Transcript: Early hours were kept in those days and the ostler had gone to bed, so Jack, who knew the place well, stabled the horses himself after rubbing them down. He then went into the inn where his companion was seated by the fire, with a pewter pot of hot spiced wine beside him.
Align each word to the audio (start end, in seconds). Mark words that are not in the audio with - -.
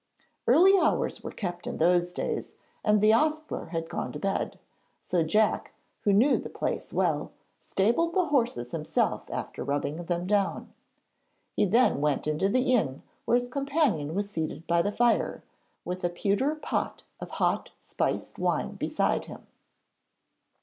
Early 0.47 0.75
hours 0.79 1.23
were 1.23 1.29
kept 1.29 1.67
in 1.67 1.77
those 1.77 2.11
days 2.11 2.53
and 2.83 3.01
the 3.01 3.13
ostler 3.13 3.67
had 3.67 3.87
gone 3.87 4.11
to 4.13 4.17
bed, 4.19 4.57
so 4.99 5.21
Jack, 5.21 5.75
who 5.99 6.11
knew 6.11 6.39
the 6.39 6.49
place 6.49 6.91
well, 6.91 7.33
stabled 7.59 8.15
the 8.15 8.25
horses 8.25 8.71
himself 8.71 9.29
after 9.29 9.63
rubbing 9.63 10.05
them 10.05 10.25
down. 10.25 10.73
He 11.55 11.65
then 11.65 12.01
went 12.01 12.25
into 12.25 12.49
the 12.49 12.73
inn 12.73 13.03
where 13.25 13.35
his 13.37 13.47
companion 13.47 14.15
was 14.15 14.27
seated 14.27 14.65
by 14.65 14.81
the 14.81 14.91
fire, 14.91 15.43
with 15.85 16.03
a 16.03 16.09
pewter 16.09 16.55
pot 16.55 17.03
of 17.19 17.29
hot 17.29 17.69
spiced 17.79 18.39
wine 18.39 18.73
beside 18.77 19.25
him. 19.25 19.45